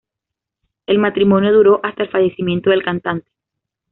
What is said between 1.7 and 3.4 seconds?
hasta el fallecimiento del cantante.